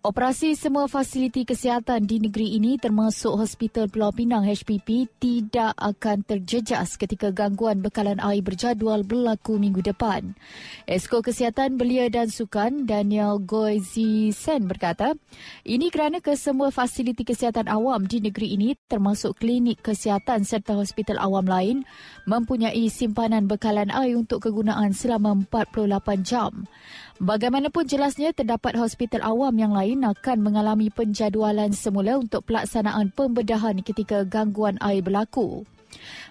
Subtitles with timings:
[0.00, 6.96] Operasi semua fasiliti kesihatan di negeri ini termasuk Hospital Pulau Pinang HPP tidak akan terjejas
[6.96, 10.32] ketika gangguan bekalan air berjadual berlaku minggu depan.
[10.88, 15.12] Esko Kesihatan Belia dan Sukan Daniel Goizi Sen berkata,
[15.68, 21.44] ini kerana kesemua fasiliti kesihatan awam di negeri ini termasuk klinik kesihatan serta hospital awam
[21.44, 21.84] lain
[22.24, 26.64] mempunyai simpanan bekalan air untuk kegunaan selama 48 jam.
[27.20, 34.24] Bagaimanapun jelasnya terdapat hospital awam yang lain akan mengalami penjadualan semula untuk pelaksanaan pembedahan ketika
[34.24, 35.68] gangguan air berlaku.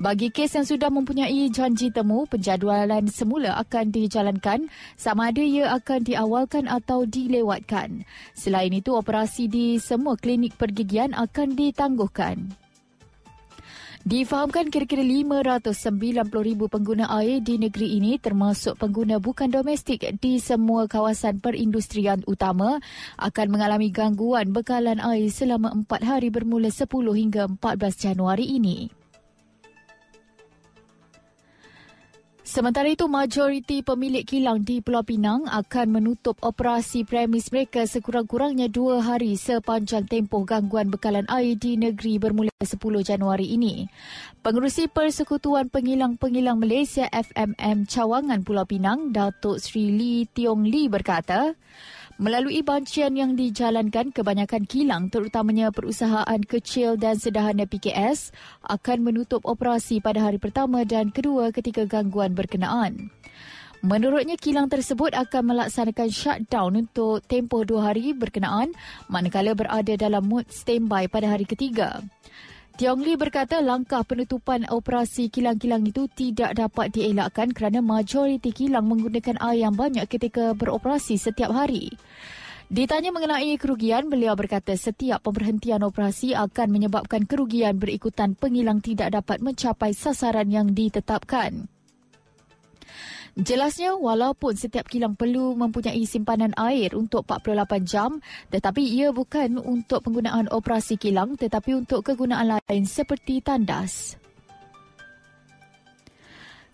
[0.00, 6.00] Bagi kes yang sudah mempunyai janji temu, penjadualan semula akan dijalankan sama ada ia akan
[6.00, 8.08] diawalkan atau dilewatkan.
[8.32, 12.56] Selain itu, operasi di semua klinik pergigian akan ditangguhkan.
[14.00, 21.36] Difahamkan kira-kira 590,000 pengguna air di negeri ini termasuk pengguna bukan domestik di semua kawasan
[21.36, 22.80] perindustrian utama
[23.20, 28.99] akan mengalami gangguan bekalan air selama 4 hari bermula 10 hingga 14 Januari ini.
[32.50, 39.06] Sementara itu, majoriti pemilik kilang di Pulau Pinang akan menutup operasi premis mereka sekurang-kurangnya dua
[39.06, 42.74] hari sepanjang tempoh gangguan bekalan air di negeri bermula 10
[43.06, 43.86] Januari ini.
[44.42, 51.54] Pengerusi Persekutuan Pengilang-Pengilang Malaysia FMM Cawangan Pulau Pinang, Datuk Sri Lee Tiong Lee berkata,
[52.20, 60.04] Melalui bancian yang dijalankan, kebanyakan kilang terutamanya perusahaan kecil dan sederhana PKS akan menutup operasi
[60.04, 63.08] pada hari pertama dan kedua ketika gangguan berkenaan.
[63.80, 68.76] Menurutnya, kilang tersebut akan melaksanakan shutdown untuk tempoh dua hari berkenaan
[69.08, 72.04] manakala berada dalam mood standby pada hari ketiga.
[72.80, 79.36] Tiong Lee berkata langkah penutupan operasi kilang-kilang itu tidak dapat dielakkan kerana majoriti kilang menggunakan
[79.36, 81.92] air yang banyak ketika beroperasi setiap hari.
[82.72, 89.44] Ditanya mengenai kerugian, beliau berkata setiap pemberhentian operasi akan menyebabkan kerugian berikutan pengilang tidak dapat
[89.44, 91.68] mencapai sasaran yang ditetapkan.
[93.38, 98.18] Jelasnya, walaupun setiap kilang perlu mempunyai simpanan air untuk 48 jam,
[98.50, 104.18] tetapi ia bukan untuk penggunaan operasi kilang tetapi untuk kegunaan lain seperti tandas.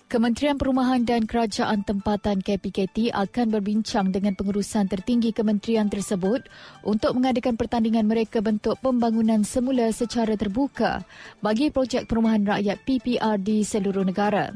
[0.06, 6.46] Kementerian Perumahan dan Kerajaan Tempatan KPKT akan berbincang dengan pengurusan tertinggi kementerian tersebut
[6.86, 11.02] untuk mengadakan pertandingan mereka bentuk pembangunan semula secara terbuka
[11.42, 14.54] bagi projek perumahan rakyat PPR di seluruh negara.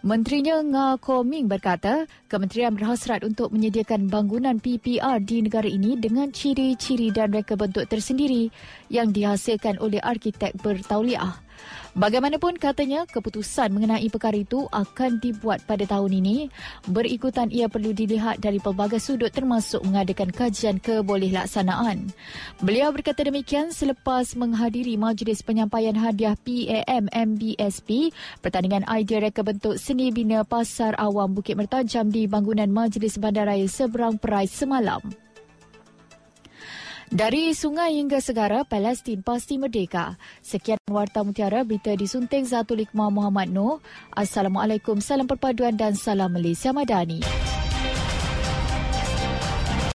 [0.00, 6.32] Menterinya Nga Ko Ming berkata, kementerian berhasrat untuk menyediakan bangunan PPR di negara ini dengan
[6.32, 8.48] ciri-ciri dan reka bentuk tersendiri
[8.88, 11.49] yang dihasilkan oleh arkitek bertauliah.
[11.98, 16.46] Bagaimanapun katanya keputusan mengenai perkara itu akan dibuat pada tahun ini.
[16.86, 22.14] Berikutan ia perlu dilihat dari pelbagai sudut termasuk mengadakan kajian kebolehilaksanaan.
[22.62, 30.14] Beliau berkata demikian selepas menghadiri majlis penyampaian hadiah PAM MBSP pertandingan idea reka bentuk seni
[30.14, 35.02] bina Pasar Awam Bukit Mertajam di bangunan Majlis Bandaraya Seberang Perai semalam.
[37.10, 40.14] Dari sungai hingga segara, Palestin pasti merdeka.
[40.46, 43.82] Sekian Warta Mutiara, berita disunting Zatul Iqmah Muhammad Noor.
[44.14, 47.49] Assalamualaikum, salam perpaduan dan salam Malaysia Madani.